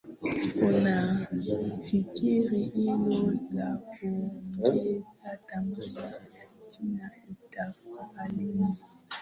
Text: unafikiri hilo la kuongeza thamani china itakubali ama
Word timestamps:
unafikiri 0.67 2.59
hilo 2.63 3.33
la 3.53 3.75
kuongeza 3.99 5.39
thamani 5.45 5.77
china 6.67 7.11
itakubali 7.29 8.51
ama 8.53 8.67